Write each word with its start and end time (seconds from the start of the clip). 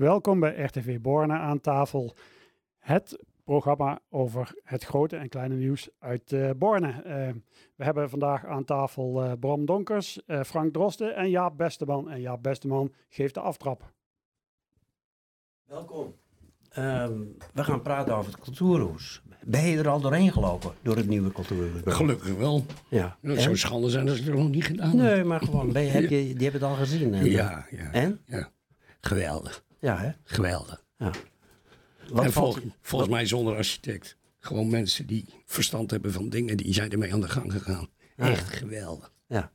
Welkom 0.00 0.40
bij 0.40 0.62
RTV 0.62 1.00
Borne 1.00 1.38
aan 1.38 1.60
tafel. 1.60 2.14
Het 2.78 3.18
programma 3.44 4.00
over 4.08 4.54
het 4.64 4.84
grote 4.84 5.16
en 5.16 5.28
kleine 5.28 5.54
nieuws 5.54 5.88
uit 5.98 6.32
uh, 6.32 6.50
Borne. 6.56 6.88
Uh, 6.88 7.02
we 7.76 7.84
hebben 7.84 8.10
vandaag 8.10 8.46
aan 8.46 8.64
tafel 8.64 9.24
uh, 9.24 9.32
Bram 9.40 9.66
Donkers, 9.66 10.20
Frank 10.44 10.72
Drosten 10.72 11.16
en 11.16 11.30
Jaap 11.30 11.56
Besteman. 11.56 12.10
En 12.10 12.20
Jaap 12.20 12.42
Besteman 12.42 12.92
geeft 13.08 13.34
de 13.34 13.40
aftrap. 13.40 13.92
Welkom. 15.64 16.14
Um, 16.78 17.36
we 17.54 17.64
gaan 17.64 17.82
praten 17.82 18.14
over 18.14 18.32
het 18.32 18.40
cultuurhuis. 18.40 19.22
Ben 19.44 19.66
je 19.66 19.78
er 19.78 19.88
al 19.88 20.00
doorheen 20.00 20.32
gelopen, 20.32 20.72
door 20.82 20.96
het 20.96 21.08
nieuwe 21.08 21.32
cultuurhuis? 21.32 21.82
Gelukkig 21.84 22.36
wel. 22.36 22.64
Ja. 22.88 23.16
schande 23.52 23.90
zijn 23.90 24.06
dat 24.06 24.16
ze 24.16 24.24
het 24.24 24.34
nog 24.34 24.48
niet 24.48 24.64
gedaan 24.64 24.96
Nee, 24.96 25.24
maar 25.24 25.40
gewoon, 25.40 25.72
ben 25.72 25.82
je, 25.82 25.90
heb 25.90 26.02
je, 26.02 26.08
die 26.08 26.50
hebben 26.50 26.60
het 26.60 26.62
al 26.62 26.76
gezien. 26.76 27.14
En, 27.14 27.24
ja, 27.24 27.66
ja. 27.70 27.92
En? 27.92 28.20
Ja. 28.26 28.50
Geweldig. 29.00 29.68
Ja, 29.80 29.98
hè? 29.98 30.10
Geweldig. 30.24 30.84
Ja. 30.96 31.10
Wat 32.08 32.24
en 32.24 32.32
vol, 32.32 32.56
volgens 32.80 33.10
mij 33.10 33.26
zonder 33.26 33.56
architect. 33.56 34.16
Gewoon 34.38 34.68
mensen 34.68 35.06
die 35.06 35.24
verstand 35.46 35.90
hebben 35.90 36.12
van 36.12 36.28
dingen, 36.28 36.56
die 36.56 36.74
zijn 36.74 36.90
ermee 36.90 37.12
aan 37.12 37.20
de 37.20 37.28
gang 37.28 37.52
gegaan. 37.52 37.88
Echt 38.16 38.48
geweldig. 38.48 39.12
Ja. 39.26 39.52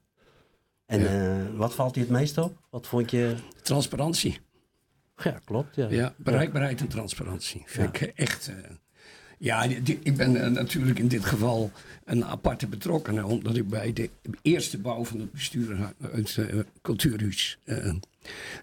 En 0.85 1.01
uh, 1.01 1.57
wat 1.57 1.73
valt 1.73 1.95
je 1.95 2.01
het 2.01 2.09
meest 2.09 2.37
op? 2.37 2.57
Wat 2.69 2.87
vond 2.87 3.11
je? 3.11 3.35
Transparantie. 3.61 4.39
Ja, 5.23 5.39
klopt. 5.45 5.75
Ja, 5.75 5.89
ja 5.89 6.13
bereikbaarheid 6.17 6.81
en 6.81 6.87
transparantie. 6.87 7.63
Vind 7.65 8.01
ik 8.01 8.11
echt. 8.15 8.49
Uh, 8.49 8.55
ja, 9.37 9.63
ik 9.63 10.17
ben 10.17 10.35
uh, 10.35 10.47
natuurlijk 10.47 10.99
in 10.99 11.07
dit 11.07 11.25
geval 11.25 11.71
een 12.03 12.25
aparte 12.25 12.67
betrokkenen, 12.67 13.23
omdat 13.23 13.55
ik 13.55 13.67
bij 13.67 13.93
de 13.93 14.09
eerste 14.41 14.77
bouw 14.77 15.05
van 15.05 15.19
het 15.19 15.31
bestuur 15.31 15.93
uit 16.13 16.35
uh, 16.35 16.59
Cultuurhuis 16.81 17.59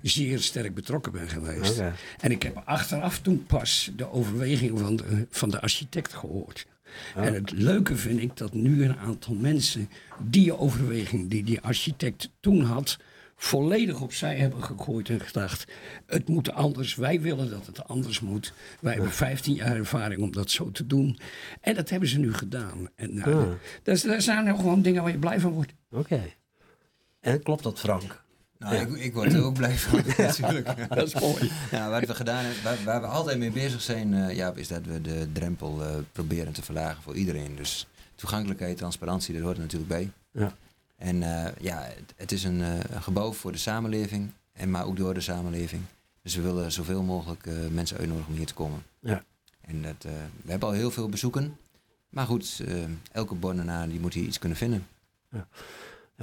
zeer 0.02 0.38
sterk 0.38 0.74
betrokken 0.74 1.12
ben 1.12 1.28
geweest. 1.28 1.82
En 2.20 2.30
ik 2.30 2.42
heb 2.42 2.62
achteraf 2.64 3.18
toen 3.18 3.46
pas 3.46 3.90
de 3.96 4.12
overweging 4.12 4.78
van 4.78 4.96
de, 4.96 5.26
van 5.30 5.50
de 5.50 5.60
architect 5.60 6.14
gehoord. 6.14 6.66
Ah. 7.14 7.26
En 7.26 7.34
het 7.34 7.50
leuke 7.50 7.96
vind 7.96 8.20
ik 8.20 8.36
dat 8.36 8.52
nu 8.52 8.84
een 8.84 8.96
aantal 8.96 9.34
mensen 9.34 9.88
die 10.18 10.58
overweging 10.58 11.30
die 11.30 11.44
die 11.44 11.60
architect 11.60 12.30
toen 12.40 12.62
had, 12.62 12.98
volledig 13.36 14.00
opzij 14.00 14.36
hebben 14.36 14.62
gegooid 14.62 15.08
en 15.08 15.20
gedacht: 15.20 15.72
het 16.06 16.28
moet 16.28 16.52
anders. 16.52 16.94
Wij 16.94 17.20
willen 17.20 17.50
dat 17.50 17.66
het 17.66 17.84
anders 17.84 18.20
moet. 18.20 18.52
Wij 18.80 18.92
hebben 18.92 19.12
15 19.12 19.54
jaar 19.54 19.76
ervaring 19.76 20.22
om 20.22 20.32
dat 20.32 20.50
zo 20.50 20.70
te 20.70 20.86
doen. 20.86 21.18
En 21.60 21.74
dat 21.74 21.90
hebben 21.90 22.08
ze 22.08 22.18
nu 22.18 22.34
gedaan. 22.34 22.88
En 22.94 23.14
nou, 23.14 23.34
ah. 23.34 23.52
dat, 23.82 23.98
zijn 24.22 24.44
nou 24.44 24.56
gewoon 24.56 24.82
dingen 24.82 25.02
waar 25.02 25.12
je 25.12 25.18
blij 25.18 25.40
van 25.40 25.52
wordt. 25.52 25.72
Oké. 25.90 26.22
En 27.20 27.42
klopt 27.42 27.62
dat, 27.62 27.80
Frank? 27.80 28.22
Nou, 28.62 28.76
ik, 28.76 28.96
ik, 28.96 29.14
word 29.14 29.32
er 29.32 29.44
ook 29.44 29.54
blij 29.54 29.78
van, 29.78 30.02
natuurlijk. 30.26 30.88
dat 30.88 31.06
is 31.06 31.20
mooi. 31.20 31.50
Ja, 31.70 31.90
wat 31.90 32.06
we 32.06 32.14
gedaan 32.14 32.44
hebben, 32.44 32.84
waar, 32.84 33.00
we 33.00 33.06
altijd 33.06 33.38
mee 33.38 33.50
bezig 33.50 33.82
zijn, 33.82 34.12
uh, 34.12 34.34
ja, 34.34 34.52
is 34.54 34.68
dat 34.68 34.84
we 34.84 35.00
de 35.00 35.28
drempel 35.32 35.82
uh, 35.82 35.88
proberen 36.12 36.52
te 36.52 36.62
verlagen 36.62 37.02
voor 37.02 37.14
iedereen. 37.14 37.56
Dus 37.56 37.86
toegankelijkheid, 38.14 38.76
transparantie, 38.76 39.34
dat 39.34 39.42
hoort 39.42 39.56
er 39.56 39.62
natuurlijk 39.62 39.90
bij. 39.90 40.10
Ja. 40.30 40.54
En 40.96 41.16
uh, 41.16 41.46
ja, 41.60 41.82
het, 41.82 42.14
het 42.16 42.32
is 42.32 42.44
een, 42.44 42.60
een, 42.60 43.02
gebouw 43.02 43.32
voor 43.32 43.52
de 43.52 43.58
samenleving, 43.58 44.30
en 44.52 44.70
maar 44.70 44.86
ook 44.86 44.96
door 44.96 45.14
de 45.14 45.20
samenleving. 45.20 45.82
Dus 46.22 46.34
we 46.34 46.42
willen 46.42 46.72
zoveel 46.72 47.02
mogelijk 47.02 47.46
mensen 47.70 47.98
uitnodigen 47.98 48.30
om 48.30 48.36
hier 48.36 48.46
te 48.46 48.54
komen. 48.54 48.82
Ja. 49.00 49.24
En 49.60 49.82
dat, 49.82 50.02
we 50.42 50.50
hebben 50.50 50.68
al 50.68 50.74
heel 50.74 50.90
veel 50.90 51.08
bezoeken. 51.08 51.56
Maar 52.08 52.26
goed, 52.26 52.62
elke 53.12 53.34
Bornenaar 53.34 53.88
die 53.88 54.00
moet 54.00 54.14
hier 54.14 54.24
iets 54.24 54.38
kunnen 54.38 54.58
vinden. 54.58 54.86
Ja. 55.30 55.48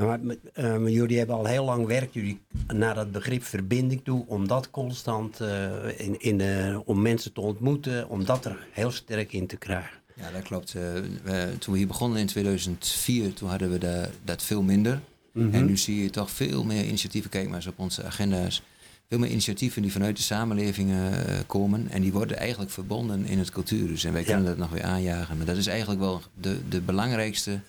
Maar, 0.05 0.19
uh, 0.55 0.87
jullie 0.87 1.17
hebben 1.17 1.35
al 1.35 1.45
heel 1.45 1.65
lang 1.65 1.85
werkt 1.85 2.13
jullie 2.13 2.39
naar 2.67 2.95
dat 2.95 3.11
begrip 3.11 3.43
verbinding 3.43 4.01
toe, 4.03 4.23
om 4.27 4.47
dat 4.47 4.69
constant 4.69 5.41
uh, 5.41 5.99
in, 5.99 6.21
in, 6.21 6.39
uh, 6.39 6.79
om 6.85 7.01
mensen 7.01 7.33
te 7.33 7.41
ontmoeten, 7.41 8.09
om 8.09 8.25
dat 8.25 8.45
er 8.45 8.67
heel 8.71 8.91
sterk 8.91 9.33
in 9.33 9.47
te 9.47 9.57
krijgen. 9.57 9.97
Ja, 10.15 10.31
dat 10.31 10.41
klopt. 10.41 10.73
We, 10.73 11.53
toen 11.59 11.73
we 11.73 11.77
hier 11.77 11.87
begonnen 11.87 12.19
in 12.19 12.27
2004, 12.27 13.33
toen 13.33 13.49
hadden 13.49 13.71
we 13.71 13.77
de, 13.77 14.09
dat 14.23 14.43
veel 14.43 14.61
minder. 14.61 15.01
Mm 15.31 15.43
-hmm. 15.43 15.53
En 15.53 15.65
nu 15.65 15.77
zie 15.77 16.03
je 16.03 16.09
toch 16.09 16.31
veel 16.31 16.63
meer 16.63 16.85
initiatieven, 16.85 17.29
kijk 17.29 17.47
maar 17.47 17.55
eens 17.55 17.67
op 17.67 17.79
onze 17.79 18.03
agenda's, 18.03 18.63
veel 19.07 19.19
meer 19.19 19.29
initiatieven 19.29 19.81
die 19.81 19.91
vanuit 19.91 20.17
de 20.17 20.23
samenlevingen 20.23 21.45
komen. 21.45 21.89
En 21.89 22.01
die 22.01 22.11
worden 22.11 22.37
eigenlijk 22.37 22.71
verbonden 22.71 23.25
in 23.25 23.39
het 23.39 23.51
cultuurhuis. 23.51 24.03
En 24.03 24.13
wij 24.13 24.23
kunnen 24.23 24.43
ja. 24.43 24.49
dat 24.49 24.57
nog 24.57 24.69
weer 24.69 24.83
aanjagen. 24.83 25.37
Maar 25.37 25.45
dat 25.45 25.57
is 25.57 25.67
eigenlijk 25.67 25.99
wel 25.99 26.21
de, 26.33 26.57
de 26.69 26.81
belangrijkste, 26.81 27.59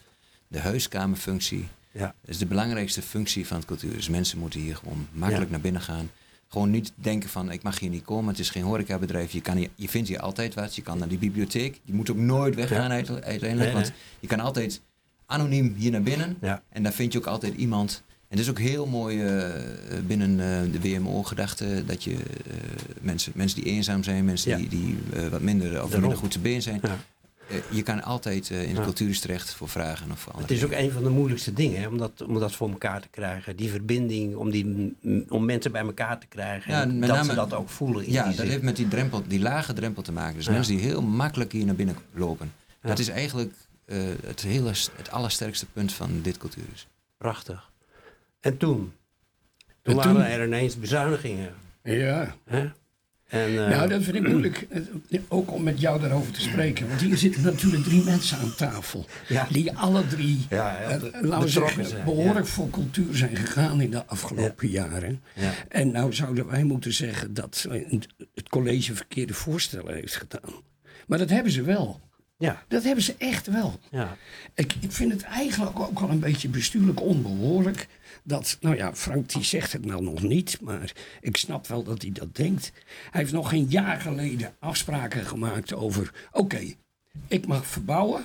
de 0.49 0.59
huiskamerfunctie 0.59 1.69
ja. 1.93 2.15
Dat 2.21 2.31
is 2.31 2.39
de 2.39 2.47
belangrijkste 2.47 3.03
functie 3.03 3.47
van 3.47 3.57
het 3.57 3.67
cultuur. 3.67 3.93
Dus 3.93 4.09
mensen 4.09 4.39
moeten 4.39 4.61
hier 4.61 4.77
gewoon 4.77 5.07
makkelijk 5.13 5.51
naar 5.51 5.61
binnen 5.61 5.83
gaan. 5.83 6.11
Gewoon 6.49 6.71
niet 6.71 6.93
denken 6.95 7.29
van 7.29 7.51
ik 7.51 7.63
mag 7.63 7.79
hier 7.79 7.91
niet 7.91 8.05
komen. 8.05 8.29
Het 8.29 8.39
is 8.39 8.51
geen 8.51 8.63
horecabedrijf. 8.63 9.33
Je, 9.33 9.41
kan 9.41 9.57
hier, 9.57 9.69
je 9.75 9.89
vindt 9.89 10.09
hier 10.09 10.21
altijd 10.21 10.55
wat. 10.55 10.77
Je 10.77 10.83
kan 10.83 10.99
naar 10.99 11.09
die 11.09 11.19
bibliotheek. 11.19 11.81
Die 11.85 11.95
moet 11.95 12.11
ook 12.11 12.17
nooit 12.17 12.55
weggaan 12.55 12.91
uiteindelijk. 12.91 13.73
want 13.73 13.93
je 14.21 14.27
kan 14.27 14.41
altijd 14.41 14.81
anoniem 15.27 15.75
hier 15.75 15.91
naar 15.91 16.03
binnen. 16.03 16.39
En 16.69 16.83
daar 16.83 16.93
vind 16.93 17.13
je 17.13 17.19
ook 17.19 17.27
altijd 17.27 17.55
iemand. 17.55 18.03
En 18.07 18.37
het 18.37 18.47
is 18.47 18.51
ook 18.51 18.59
heel 18.59 18.87
mooi 18.87 19.25
uh, 19.25 19.99
binnen 20.07 20.31
uh, 20.31 20.73
de 20.73 20.81
WMO-gedachte 20.81 21.85
dat 21.87 22.05
je 22.05 22.11
uh, 22.11 22.17
mensen, 23.01 23.33
mensen 23.35 23.63
die 23.63 23.73
eenzaam 23.73 24.03
zijn, 24.03 24.25
mensen 24.25 24.57
die, 24.57 24.69
die 24.69 24.99
wat 25.31 25.41
minder 25.41 25.83
of 25.83 25.93
minder 25.93 26.17
goed 26.17 26.31
te 26.31 26.39
been 26.39 26.63
zijn, 26.63 26.83
eh, 26.83 26.93
je 27.71 27.83
kan 27.83 28.03
altijd 28.03 28.51
uh, 28.51 28.69
in 28.69 28.75
de 28.75 28.81
cultuur 28.81 29.21
terecht 29.21 29.55
voor 29.55 29.69
vragen 29.69 30.11
of 30.11 30.21
voor 30.21 30.33
andere 30.33 30.53
Het 30.53 30.63
is 30.63 30.65
ook 30.65 30.79
een 30.79 30.91
van 30.91 31.03
de 31.03 31.09
moeilijkste 31.09 31.53
dingen, 31.53 31.81
hè, 31.81 31.87
om, 31.87 31.99
dat, 31.99 32.23
om 32.23 32.39
dat 32.39 32.53
voor 32.53 32.71
elkaar 32.71 33.01
te 33.01 33.09
krijgen. 33.09 33.57
Die 33.57 33.71
verbinding, 33.71 34.35
om, 34.37 34.51
die, 34.51 34.97
om 35.29 35.45
mensen 35.45 35.73
bij 35.73 35.81
elkaar 35.81 36.19
te 36.19 36.27
krijgen. 36.27 36.73
Ja, 36.73 36.83
en 36.83 37.01
dat 37.01 37.09
name, 37.09 37.25
ze 37.25 37.35
dat 37.35 37.55
ook 37.55 37.69
voelen. 37.69 38.05
In 38.05 38.13
ja, 38.13 38.25
dat 38.25 38.47
heeft 38.47 38.63
met 38.63 38.77
die, 38.77 38.89
drempel, 38.89 39.23
die 39.27 39.41
lage 39.41 39.73
drempel 39.73 40.03
te 40.03 40.13
maken. 40.13 40.37
Dus 40.37 40.49
mensen 40.49 40.77
die 40.77 40.85
heel 40.85 41.03
makkelijk 41.03 41.53
hier 41.53 41.65
naar 41.65 41.75
binnen 41.75 41.97
lopen. 42.13 42.53
Dat 42.83 42.99
is 42.99 43.09
eigenlijk 43.09 43.53
uh, 43.87 44.03
het, 44.27 44.43
hele, 44.43 44.73
het 44.97 45.11
allersterkste 45.11 45.67
punt 45.67 45.93
van 45.93 46.21
dit 46.23 46.39
cultuur. 46.39 46.87
Prachtig. 47.19 47.71
En 48.41 48.57
toen? 48.57 48.93
Toen, 49.83 49.95
waren 49.95 50.27
er 50.27 50.47
ineens 50.47 50.79
bezuinigingen. 50.79 51.55
Ja. 51.83 52.35
En, 53.31 53.51
uh, 53.51 53.69
nou, 53.69 53.89
dat 53.89 54.03
vind 54.03 54.17
ik 54.17 54.29
moeilijk. 54.29 54.67
Ook 55.29 55.53
om 55.53 55.63
met 55.63 55.81
jou 55.81 56.01
daarover 56.01 56.33
te 56.33 56.41
spreken. 56.41 56.89
Want 56.89 57.01
hier 57.01 57.17
zitten 57.17 57.43
natuurlijk 57.43 57.85
drie 57.85 58.05
mensen 58.05 58.39
aan 58.39 58.55
tafel. 58.55 59.07
Ja. 59.29 59.47
Die 59.51 59.73
alle 59.73 60.07
drie, 60.07 60.47
ja, 60.49 60.81
uh, 60.83 61.03
laten 61.21 61.41
we 61.41 61.49
zeggen, 61.49 62.05
behoorlijk 62.05 62.47
voor 62.47 62.71
cultuur 62.71 63.15
zijn 63.17 63.37
gegaan 63.37 63.81
in 63.81 63.91
de 63.91 64.07
afgelopen 64.07 64.69
jaren. 64.69 65.23
En 65.69 65.91
nou 65.91 66.13
zouden 66.13 66.47
wij 66.47 66.65
moeten 66.65 66.93
zeggen 66.93 67.35
dat 67.35 67.67
het 68.35 68.49
college 68.49 68.95
verkeerde 68.95 69.35
voorstellen 69.35 69.95
heeft 69.95 70.17
gedaan. 70.17 70.53
Maar 71.07 71.19
dat 71.19 71.31
hebben 71.31 71.53
ze 71.53 71.63
wel. 71.63 72.01
Ja. 72.41 72.63
Dat 72.69 72.83
hebben 72.83 73.05
ze 73.05 73.15
echt 73.19 73.47
wel. 73.47 73.79
Ja. 73.91 74.17
Ik, 74.55 74.75
ik 74.81 74.93
vind 74.93 75.13
het 75.13 75.23
eigenlijk 75.23 75.81
ook 75.81 76.01
wel 76.01 76.09
een 76.09 76.21
beetje 76.21 76.49
bestuurlijk 76.49 77.01
onbehoorlijk 77.01 77.89
dat, 78.23 78.57
nou 78.61 78.77
ja, 78.77 78.95
Frank 78.95 79.29
die 79.29 79.45
zegt 79.45 79.73
het 79.73 79.85
nou 79.85 80.03
nog 80.03 80.23
niet, 80.23 80.59
maar 80.61 80.93
ik 81.21 81.37
snap 81.37 81.67
wel 81.67 81.83
dat 81.83 82.03
hij 82.03 82.11
dat 82.13 82.37
denkt. 82.37 82.73
Hij 83.11 83.21
heeft 83.21 83.33
nog 83.33 83.49
geen 83.49 83.67
jaar 83.69 84.01
geleden 84.01 84.55
afspraken 84.59 85.27
gemaakt 85.27 85.75
over, 85.75 86.29
oké, 86.33 86.61
ik 87.29 87.47
mag 87.47 87.67
verbouwen. 87.67 88.25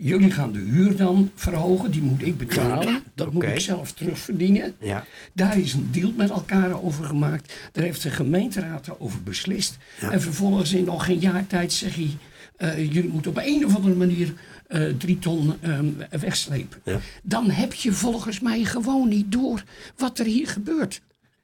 Jullie 0.00 0.30
gaan 0.30 0.52
de 0.52 0.58
huur 0.58 0.96
dan 0.96 1.30
verhogen, 1.34 1.90
die 1.90 2.02
moet 2.02 2.22
ik 2.22 2.38
betalen. 2.38 3.02
Dat 3.14 3.32
moet 3.32 3.42
ik 3.42 3.60
zelf 3.60 3.92
terugverdienen. 3.92 4.74
Ja. 4.80 5.04
Daar 5.32 5.58
is 5.58 5.72
een 5.72 5.88
deal 5.92 6.12
met 6.12 6.30
elkaar 6.30 6.82
over 6.82 7.04
gemaakt. 7.04 7.54
Daar 7.72 7.84
heeft 7.84 8.02
de 8.02 8.10
gemeenteraad 8.10 9.00
over 9.00 9.22
beslist. 9.22 9.76
En 10.00 10.20
vervolgens 10.20 10.72
in 10.72 10.84
nog 10.84 11.04
geen 11.04 11.18
jaar 11.18 11.46
tijd 11.46 11.72
zeg 11.72 11.94
hij... 11.94 12.16
Uh, 12.58 12.92
jullie 12.92 13.10
moeten 13.10 13.30
op 13.30 13.40
een 13.44 13.66
of 13.66 13.74
andere 13.74 13.94
manier 13.94 14.34
uh, 14.68 14.88
drie 14.88 15.18
ton 15.18 15.54
um, 15.64 15.96
wegslepen. 16.10 16.80
Ja. 16.84 17.00
Dan 17.22 17.50
heb 17.50 17.72
je 17.72 17.92
volgens 17.92 18.40
mij 18.40 18.64
gewoon 18.64 19.08
niet 19.08 19.32
door 19.32 19.64
wat 19.96 20.18
er 20.18 20.26
hier 20.26 20.48
gebeurt. 20.48 21.00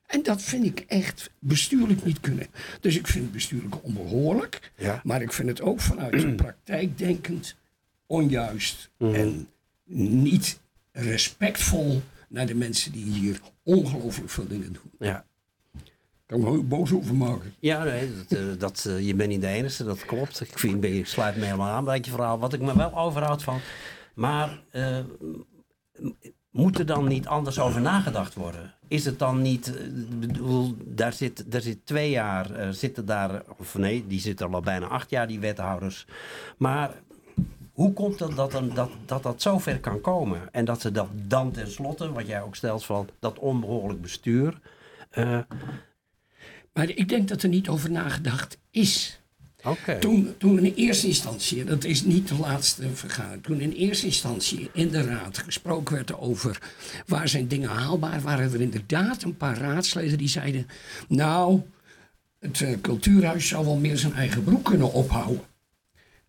En 0.07 0.23
dat 0.23 0.43
vind 0.43 0.65
ik 0.65 0.85
echt 0.87 1.31
bestuurlijk 1.39 2.05
niet 2.05 2.21
kunnen. 2.21 2.47
Dus 2.81 2.97
ik 2.97 3.07
vind 3.07 3.25
het 3.25 3.33
bestuurlijk 3.33 3.85
onbehoorlijk. 3.85 4.73
Ja. 4.77 5.01
Maar 5.05 5.23
ik 5.23 5.33
vind 5.33 5.49
het 5.49 5.61
ook 5.61 5.81
vanuit 5.81 6.21
de 6.21 6.35
praktijk 6.45 6.99
denkend 6.99 7.57
onjuist. 8.07 8.91
Mhm. 8.99 9.15
En 9.15 9.49
niet 9.85 10.61
respectvol 10.93 12.03
naar 12.29 12.47
de 12.47 12.55
mensen 12.55 12.93
die 12.93 13.05
hier 13.05 13.41
ongelooflijk 13.63 14.31
veel 14.31 14.47
dingen 14.49 14.73
doen. 14.73 14.91
Ja. 14.99 15.25
Ook 16.35 16.69
boos 16.69 16.93
over 16.93 17.15
maken. 17.15 17.55
Ja, 17.59 17.85
dat, 17.85 18.39
uh, 18.39 18.59
dat 18.59 18.85
uh, 18.89 19.07
je 19.07 19.15
bent 19.15 19.29
niet 19.29 19.41
de 19.41 19.47
enige, 19.47 19.85
dat 19.85 20.05
klopt. 20.05 20.41
Ik 20.41 20.59
vind, 20.59 20.85
je 20.85 21.05
sluit 21.05 21.37
me 21.37 21.45
helemaal 21.45 21.71
aan 21.71 21.85
bij 21.85 21.99
je 22.03 22.11
verhaal. 22.11 22.39
Wat 22.39 22.53
ik 22.53 22.61
me 22.61 22.77
wel 22.77 22.99
overhoud 22.99 23.43
van. 23.43 23.59
Maar 24.15 24.61
uh, 24.73 24.99
moet 26.51 26.79
er 26.79 26.87
dan 26.87 27.09
niet 27.09 27.27
anders 27.27 27.59
over 27.59 27.81
nagedacht 27.81 28.35
worden? 28.35 28.75
Is 28.89 29.05
het 29.05 29.19
dan 29.19 29.43
niet, 29.43 29.73
bedoel, 30.21 30.75
daar 30.85 31.13
zit, 31.13 31.53
daar 31.53 31.61
zit 31.61 31.87
twee 31.87 32.11
jaar, 32.11 32.75
zitten 32.75 33.07
daar, 33.07 33.43
of 33.59 33.75
nee, 33.75 34.07
die 34.07 34.21
zitten 34.21 34.55
al 34.55 34.61
bijna 34.61 34.87
acht 34.87 35.11
jaar, 35.11 35.27
die 35.27 35.41
wethouders. 35.41 36.07
Maar 36.57 36.91
hoe 37.73 37.93
komt 37.93 38.19
het 38.19 38.37
dat, 38.37 38.51
dat, 38.51 38.75
dat, 38.75 38.91
dat 39.07 39.23
dat 39.23 39.43
zo 39.43 39.59
ver 39.59 39.81
kan 39.81 40.01
komen? 40.01 40.41
En 40.53 40.65
dat 40.65 40.81
ze 40.81 40.91
dat 40.91 41.09
dan 41.13 41.51
tenslotte, 41.51 42.13
wat 42.13 42.27
jij 42.27 42.43
ook 42.43 42.57
stelt 42.57 42.85
van 42.85 43.09
dat 43.19 43.39
onbehoorlijk 43.39 44.01
bestuur, 44.01 44.61
Maar 46.75 46.89
ik 46.89 47.09
denk 47.09 47.29
dat 47.29 47.43
er 47.43 47.49
niet 47.49 47.69
over 47.69 47.91
nagedacht 47.91 48.59
is. 48.71 49.19
Toen, 50.01 50.35
toen 50.39 50.59
in 50.59 50.75
eerste 50.75 51.07
instantie, 51.07 51.65
dat 51.65 51.85
is 51.85 52.03
niet 52.03 52.29
de 52.29 52.35
laatste 52.35 52.89
vergadering, 52.95 53.43
toen 53.43 53.61
in 53.61 53.73
eerste 53.73 54.07
instantie 54.07 54.71
in 54.73 54.89
de 54.89 55.03
raad 55.03 55.39
gesproken 55.39 55.95
werd 55.95 56.19
over 56.19 56.59
waar 57.07 57.29
zijn 57.29 57.49
dingen 57.49 57.69
haalbaar, 57.69 58.21
waren 58.21 58.53
er 58.53 58.61
inderdaad 58.61 59.23
een 59.23 59.37
paar 59.37 59.59
raadsleden 59.59 60.19
die 60.19 60.29
zeiden, 60.29 60.67
nou, 61.09 61.61
het 62.39 62.61
uh, 62.61 62.81
cultuurhuis 62.81 63.49
zou 63.49 63.65
wel 63.65 63.77
meer 63.77 63.99
zijn 63.99 64.15
eigen 64.15 64.45
broek 64.45 64.65
kunnen 64.65 64.93
ophouden. 64.93 65.45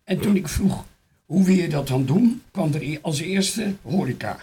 En 0.04 0.20
toen 0.20 0.36
ik 0.36 0.48
vroeg, 0.48 0.84
hoe 1.24 1.44
wil 1.44 1.54
je 1.54 1.68
dat 1.68 1.88
dan 1.88 2.06
doen, 2.06 2.42
kwam 2.50 2.72
er 2.72 2.82
e-, 2.82 2.98
als 3.02 3.20
eerste 3.20 3.74
horeca. 3.82 4.38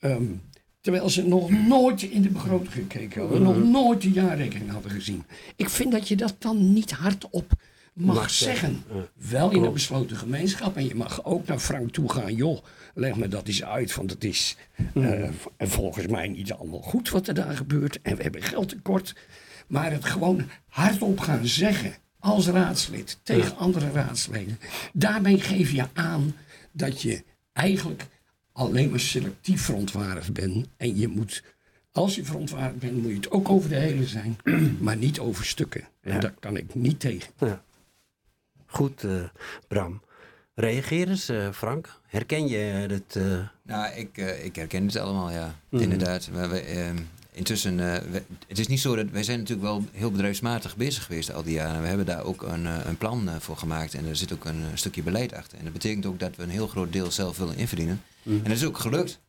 Um, 0.00 0.40
terwijl 0.88 1.10
ze 1.10 1.26
nog 1.26 1.50
nooit 1.50 2.02
in 2.02 2.22
de 2.22 2.28
begroting 2.28 2.72
gekeken 2.72 3.20
hadden, 3.20 3.42
nog 3.42 3.62
nooit 3.62 4.02
de 4.02 4.10
jaarrekening 4.10 4.70
hadden 4.70 4.90
gezien. 4.90 5.24
Ik 5.56 5.68
vind 5.68 5.92
dat 5.92 6.08
je 6.08 6.16
dat 6.16 6.34
dan 6.38 6.72
niet 6.72 6.90
hardop 6.90 7.52
mag, 7.92 8.30
zeggen. 8.30 8.82
Wel 9.30 9.50
in 9.50 9.62
een 9.62 9.72
besloten 9.72 10.16
gemeenschap. 10.16 10.76
En 10.76 10.86
je 10.86 10.94
mag 10.94 11.24
ook 11.24 11.46
naar 11.46 11.58
Frank 11.58 11.90
toe 11.90 12.12
gaan. 12.12 12.34
Joh, 12.34 12.64
leg 12.94 13.16
me 13.16 13.28
dat 13.28 13.48
eens 13.48 13.64
uit. 13.64 13.94
Want 13.94 14.10
het 14.10 14.24
is 14.24 14.56
uh, 14.94 15.28
volgens 15.58 16.06
mij 16.06 16.28
niet 16.28 16.52
allemaal 16.52 16.82
goed 16.82 17.10
wat 17.10 17.28
er 17.28 17.34
daar 17.34 17.56
gebeurt. 17.56 18.02
En 18.02 18.16
we 18.16 18.22
hebben 18.22 18.42
geldtekort. 18.42 19.14
Maar 19.66 19.92
het 19.92 20.04
gewoon 20.04 20.48
hardop 20.68 21.20
gaan 21.20 21.46
zeggen. 21.46 21.94
Als 22.18 22.46
raadslid 22.46 23.18
tegen 23.22 23.56
andere 23.56 23.90
raadsleden. 23.90 24.58
Daarmee 24.92 25.40
geef 25.40 25.70
je 25.70 25.84
aan 25.92 26.34
dat 26.72 27.02
je 27.02 27.24
eigenlijk 27.52 28.06
alleen 28.58 28.90
maar 28.90 29.00
selectief 29.00 29.62
verontwaardigd 29.62 30.32
bent. 30.32 30.66
En 30.76 30.96
je 30.96 31.08
moet 31.08 31.42
als 31.92 32.14
je 32.14 32.24
verontwaardigd 32.24 32.78
bent, 32.78 33.02
moet 33.02 33.10
je 33.10 33.16
het 33.16 33.30
ook 33.30 33.48
over 33.48 33.68
de 33.68 33.76
hele 33.76 34.06
zijn, 34.06 34.38
maar 34.80 34.96
niet 34.96 35.18
over 35.18 35.44
stukken. 35.44 35.84
En 36.00 36.20
daar 36.20 36.34
kan 36.38 36.56
ik 36.56 36.74
niet 36.74 37.00
tegen. 37.00 37.32
Ja. 37.38 37.62
Goed, 38.66 39.02
uh, 39.02 39.22
Bram. 39.68 40.02
Reageer 40.54 41.08
eens, 41.08 41.30
uh, 41.30 41.52
Frank. 41.52 42.00
Herken 42.06 42.48
je 42.48 42.56
het? 42.56 43.14
Uh... 43.16 43.38
Nou, 43.62 43.94
ik, 43.94 44.16
ik 44.42 44.56
herken 44.56 44.86
het 44.86 44.96
allemaal, 44.96 45.30
ja. 45.30 45.54
Mm. 45.68 45.80
Inderdaad. 45.80 46.30
Maar 46.32 46.50
we, 46.50 46.60
ehm, 46.60 46.96
intussen, 47.32 47.76
we, 47.76 48.22
het 48.46 48.58
is 48.58 48.66
niet 48.66 48.80
zo 48.80 48.96
dat 48.96 49.10
wij 49.10 49.22
zijn 49.22 49.38
natuurlijk 49.38 49.68
wel 49.68 49.84
heel 49.92 50.10
bedrijfsmatig 50.10 50.76
bezig 50.76 51.04
geweest 51.04 51.32
al 51.32 51.42
die 51.42 51.54
jaren. 51.54 51.82
We 51.82 51.88
hebben 51.88 52.06
daar 52.06 52.24
ook 52.24 52.42
een, 52.42 52.64
een 52.64 52.96
plan 52.96 53.30
voor 53.40 53.56
gemaakt 53.56 53.94
en 53.94 54.06
er 54.06 54.16
zit 54.16 54.32
ook 54.32 54.44
een 54.44 54.64
stukje 54.74 55.02
beleid 55.02 55.32
achter. 55.32 55.58
En 55.58 55.64
dat 55.64 55.72
betekent 55.72 56.06
ook 56.06 56.18
dat 56.18 56.36
we 56.36 56.42
een 56.42 56.50
heel 56.50 56.68
groot 56.68 56.92
deel 56.92 57.10
zelf 57.10 57.38
willen 57.38 57.56
inverdienen. 57.56 58.02
Mm. 58.28 58.36
En 58.36 58.42
dat 58.42 58.56
is 58.56 58.64
ook 58.64 58.78
gelukt. 58.78 59.20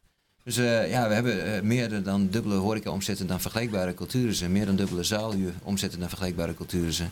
Dus 0.43 0.55
ja, 0.55 1.07
we 1.07 1.13
hebben 1.13 1.67
meer 1.67 2.03
dan 2.03 2.27
dubbele 2.29 2.55
horeca 2.55 2.91
omzetten 2.91 3.27
dan 3.27 3.41
vergelijkbare 3.41 3.93
culturen. 3.93 4.51
Meer 4.51 4.65
dan 4.65 4.75
dubbele 4.75 5.03
zaaluur 5.03 5.53
omzetten 5.63 5.99
dan 5.99 6.09
vergelijkbare 6.09 6.53
culturen. 6.53 7.11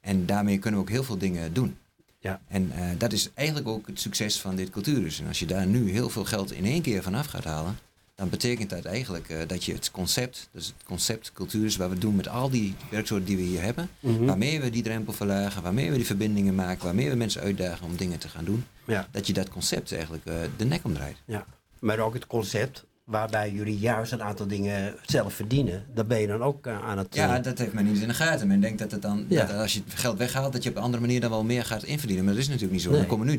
En 0.00 0.26
daarmee 0.26 0.58
kunnen 0.58 0.80
we 0.80 0.86
ook 0.86 0.92
heel 0.92 1.04
veel 1.04 1.18
dingen 1.18 1.52
doen. 1.52 1.76
Ja. 2.18 2.40
En 2.48 2.72
uh, 2.76 2.88
dat 2.98 3.12
is 3.12 3.30
eigenlijk 3.34 3.68
ook 3.68 3.86
het 3.86 4.00
succes 4.00 4.40
van 4.40 4.56
dit 4.56 4.70
cultuurhuis. 4.70 5.20
En 5.20 5.26
als 5.26 5.38
je 5.38 5.46
daar 5.46 5.66
nu 5.66 5.90
heel 5.90 6.08
veel 6.08 6.24
geld 6.24 6.52
in 6.52 6.64
één 6.64 6.82
keer 6.82 7.02
vanaf 7.02 7.26
gaat 7.26 7.44
halen, 7.44 7.78
dan 8.16 8.28
betekent 8.28 8.70
dat 8.70 8.84
eigenlijk 8.84 9.28
uh, 9.28 9.38
dat 9.46 9.64
je 9.64 9.72
het 9.72 9.90
concept, 9.90 10.48
dus 10.52 10.66
het 10.66 10.86
concept 10.86 11.32
cultuurhuis, 11.32 11.76
waar 11.76 11.90
we 11.90 11.98
doen 11.98 12.16
met 12.16 12.28
al 12.28 12.50
die 12.50 12.74
werksoorten 12.90 13.26
die 13.26 13.36
we 13.36 13.42
hier 13.42 13.62
hebben, 13.62 13.88
mm 14.00 14.16
-hmm. 14.16 14.26
waarmee 14.26 14.60
we 14.60 14.70
die 14.70 14.82
drempel 14.82 15.12
verlagen, 15.12 15.62
waarmee 15.62 15.90
we 15.90 15.96
die 15.96 16.06
verbindingen 16.06 16.54
maken, 16.54 16.84
waarmee 16.84 17.10
we 17.10 17.16
mensen 17.16 17.42
uitdagen 17.42 17.86
om 17.86 17.96
dingen 17.96 18.18
te 18.18 18.28
gaan 18.28 18.44
doen, 18.44 18.64
ja. 18.84 19.08
dat 19.10 19.26
je 19.26 19.32
dat 19.32 19.48
concept 19.48 19.92
eigenlijk 19.92 20.24
uh, 20.24 20.34
de 20.56 20.64
nek 20.64 20.84
omdraait. 20.84 21.16
Ja, 21.24 21.46
maar 21.78 21.98
ook 21.98 22.14
het 22.14 22.26
concept 22.26 22.84
waarbij 23.06 23.50
jullie 23.50 23.78
juist 23.78 24.12
een 24.12 24.22
aantal 24.22 24.46
dingen 24.46 24.94
zelf 25.02 25.34
verdienen, 25.34 25.86
dan 25.94 26.06
ben 26.06 26.20
je 26.20 26.26
dan 26.26 26.42
ook 26.42 26.66
eh, 26.66 26.84
aan 26.84 26.98
het... 26.98 27.14
Ja, 27.14 27.36
eh, 27.36 27.42
dat 27.42 27.58
heeft 27.58 27.72
men 27.72 27.84
niet 27.84 28.02
in 28.02 28.08
de 28.08 28.14
gaten. 28.14 28.46
Men 28.46 28.60
denkt 28.60 28.78
dat, 28.78 28.90
het 28.90 29.02
dan, 29.02 29.26
dat 29.28 29.52
als 29.52 29.72
je 29.72 29.80
het 29.84 29.94
geld 29.94 30.18
weghaalt, 30.18 30.52
dat 30.52 30.62
je 30.62 30.70
op 30.70 30.76
een 30.76 30.82
andere 30.82 31.02
manier 31.02 31.20
dan 31.20 31.30
wel 31.30 31.44
meer 31.44 31.64
gaat 31.64 31.82
inverdienen. 31.82 32.24
Maar 32.24 32.34
dat 32.34 32.42
is 32.42 32.48
natuurlijk 32.48 32.74
niet 32.74 32.82
zo. 32.82 32.92
Er 32.92 33.06
komen 33.06 33.26
nu 33.26 33.38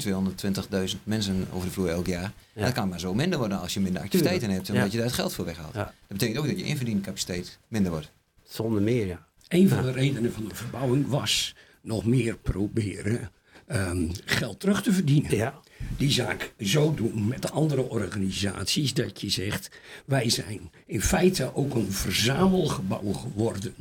220.000 0.93 1.03
mensen 1.03 1.47
over 1.53 1.67
de 1.67 1.73
vloer 1.73 1.89
elk 1.89 2.07
jaar. 2.07 2.31
Dat 2.53 2.71
kan 2.71 2.89
maar 2.89 2.99
zo 2.99 3.13
minder 3.13 3.39
worden 3.39 3.59
als 3.59 3.73
je 3.73 3.79
minder 3.79 4.01
activiteiten 4.01 4.49
hebt, 4.49 4.69
omdat 4.69 4.91
je 4.91 4.97
daar 4.97 5.05
het 5.05 5.15
geld 5.15 5.33
voor 5.33 5.45
weghaalt. 5.45 5.73
Dat 5.73 5.93
betekent 6.07 6.37
ook 6.37 6.47
dat 6.47 6.59
je 6.59 6.65
inverdiencapaciteit 6.65 7.59
minder 7.67 7.91
wordt. 7.91 8.11
Zonder 8.43 8.81
meer, 8.81 9.07
ja. 9.07 9.25
Een 9.47 9.69
van 9.69 9.81
de 9.81 9.91
redenen 9.91 10.33
van 10.33 10.47
de 10.47 10.55
verbouwing 10.55 11.07
was 11.07 11.55
nog 11.81 12.05
meer 12.05 12.37
proberen 12.37 13.31
um, 13.67 14.11
geld 14.25 14.59
terug 14.59 14.83
te 14.83 14.93
verdienen. 14.93 15.35
Ja 15.35 15.61
die 15.97 16.11
zaak 16.11 16.53
zo 16.59 16.93
doen 16.93 17.27
met 17.27 17.51
andere 17.51 17.81
organisaties 17.81 18.93
dat 18.93 19.21
je 19.21 19.29
zegt, 19.29 19.69
wij 20.05 20.29
zijn 20.29 20.71
in 20.85 21.01
feite 21.01 21.55
ook 21.55 21.75
een 21.75 21.91
verzamelgebouw 21.91 23.11
geworden 23.13 23.73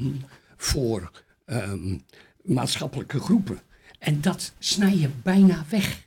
voor 0.57 1.11
um, 1.47 2.03
maatschappelijke 2.43 3.21
groepen. 3.21 3.61
En 3.99 4.21
dat 4.21 4.53
snij 4.59 4.97
je 4.97 5.09
bijna 5.23 5.65
weg. 5.69 6.07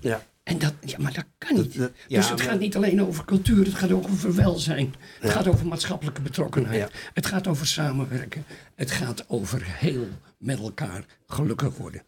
ja. 0.00 0.26
En 0.42 0.58
dat, 0.58 0.74
ja, 0.80 0.98
maar 0.98 1.12
dat 1.12 1.24
kan 1.38 1.56
niet. 1.56 1.90
dus 2.08 2.30
het 2.30 2.40
gaat 2.40 2.58
niet 2.58 2.76
alleen 2.76 3.02
over 3.02 3.24
cultuur, 3.24 3.64
het 3.64 3.74
gaat 3.74 3.92
ook 3.92 4.08
over 4.08 4.34
welzijn. 4.34 4.94
Het 5.20 5.30
gaat 5.30 5.48
over 5.48 5.66
maatschappelijke 5.66 6.20
betrokkenheid. 6.20 6.92
Het 7.14 7.26
gaat 7.26 7.46
over 7.46 7.66
samenwerken. 7.66 8.44
Het 8.74 8.90
gaat 8.90 9.28
over 9.28 9.62
heel 9.64 10.08
met 10.38 10.58
elkaar 10.58 11.04
gelukkig 11.26 11.76
worden. 11.76 12.02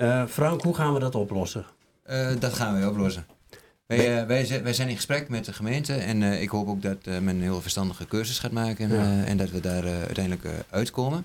Uh, 0.00 0.26
Frank, 0.26 0.62
hoe 0.62 0.74
gaan 0.74 0.94
we 0.94 1.00
dat 1.00 1.14
oplossen? 1.14 1.64
Uh, 2.10 2.30
dat 2.38 2.52
gaan 2.52 2.80
we 2.80 2.88
oplossen. 2.88 3.26
Wij, 3.86 4.20
uh, 4.20 4.26
wij, 4.26 4.62
wij, 4.62 4.72
zijn 4.72 4.88
in 4.88 4.94
gesprek 4.94 5.28
met 5.28 5.44
de 5.44 5.52
gemeente 5.52 5.94
en 5.94 6.22
uh, 6.22 6.42
ik 6.42 6.48
hoop 6.48 6.68
ook 6.68 6.82
dat 6.82 7.04
men 7.04 7.28
een 7.28 7.42
heel 7.42 7.60
verstandige 7.60 8.06
cursus 8.06 8.38
gaat 8.38 8.52
maken 8.52 8.88
ja. 8.88 9.24
en 9.24 9.36
dat 9.36 9.50
we 9.50 9.60
daar 9.60 9.84
uiteindelijk 9.84 10.48
uitkomen 10.70 11.24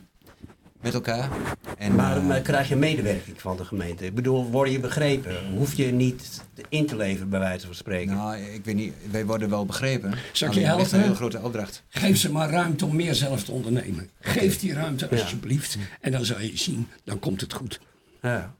met 0.81 0.93
elkaar. 0.93 1.29
En, 1.77 1.95
maar, 1.95 2.23
maar, 2.23 2.41
krijg 2.41 2.69
je 2.69 2.75
medewerking 2.75 3.41
van 3.41 3.57
de 3.57 3.65
gemeente? 3.65 4.05
Ik 4.05 4.15
bedoel, 4.15 4.49
word 4.49 4.71
je 4.71 4.79
begrepen? 4.79 5.35
Hoef 5.57 5.73
je 5.73 5.85
niet 5.85 6.43
in 6.69 6.85
te 6.85 6.95
leveren, 6.95 7.29
bij 7.29 7.39
wijze 7.39 7.65
van 7.65 7.75
spreken? 7.75 8.15
Nou, 8.15 8.37
ik 8.37 8.65
weet 8.65 8.75
niet. 8.75 8.93
Wij 9.11 9.25
worden 9.25 9.49
wel 9.49 9.65
begrepen. 9.65 10.13
Zal 10.31 10.47
ik 10.47 10.53
je 10.53 10.65
helpen? 10.65 10.93
een 10.93 11.01
hele 11.01 11.15
grote 11.15 11.41
opdracht. 11.41 11.83
Geef 11.89 12.17
ze 12.17 12.31
maar 12.31 12.49
ruimte 12.49 12.85
om 12.85 12.95
meer 12.95 13.15
zelf 13.15 13.43
te 13.43 13.51
ondernemen. 13.51 14.09
Geef 14.19 14.59
die 14.59 14.73
ruimte 14.73 15.09
alsjeblieft. 15.09 15.77
En 16.01 16.11
dan 16.11 16.25
zal 16.25 16.39
je 16.39 16.57
zien, 16.57 16.87
dan 17.03 17.19
komt 17.19 17.41
het 17.41 17.53
goed. 17.53 17.79
Ja. 18.21 18.55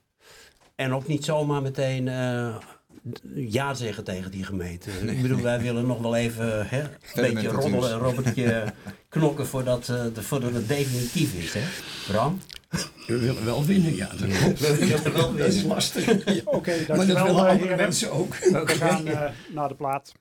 En 0.75 0.93
ook 0.93 1.07
niet 1.07 1.25
zomaar 1.25 1.61
meteen 1.61 2.07
uh, 2.07 2.55
ja 3.33 3.73
zeggen 3.73 4.03
tegen 4.03 4.31
die 4.31 4.43
gemeente. 4.43 4.91
Ik 4.91 5.21
bedoel, 5.21 5.41
wij 5.41 5.61
willen 5.61 5.85
nog 5.85 6.01
wel 6.01 6.15
even 6.15 6.67
hè, 6.67 6.81
een 6.81 7.33
beetje 7.33 7.47
roddelen 7.47 7.91
en 7.91 7.97
robbertje 7.97 8.63
knokken 9.09 9.47
voordat, 9.47 9.87
uh, 9.87 10.03
de, 10.13 10.21
voordat 10.21 10.53
het 10.53 10.67
definitief 10.67 11.33
is. 11.33 11.53
Hè? 11.53 11.61
Bram? 12.07 12.39
We 13.07 13.19
willen 13.19 13.45
wel 13.45 13.65
winnen, 13.65 13.95
ja. 13.95 14.07
Dat, 14.07 14.19
we 14.19 14.75
willen 14.79 15.13
wel 15.13 15.33
winnen. 15.33 15.37
dat 15.37 15.53
is 15.53 15.63
lastig. 15.63 16.09
Oké, 16.09 16.41
okay, 16.45 16.85
maar 16.87 16.97
dat 16.97 17.05
willen 17.05 17.49
andere 17.49 17.75
mensen 17.75 18.11
ook. 18.11 18.35
We 18.35 18.67
gaan 18.67 19.07
uh, 19.17 19.21
naar 19.47 19.67
de 19.67 19.75
plaat. 19.75 20.13